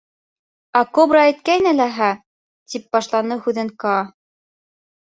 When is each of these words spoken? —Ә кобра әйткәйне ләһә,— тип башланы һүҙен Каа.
—Ә 0.79 0.81
кобра 0.99 1.21
әйткәйне 1.25 1.75
ләһә,— 1.81 2.09
тип 2.75 2.89
башланы 2.99 3.41
һүҙен 3.47 3.75
Каа. 3.87 4.03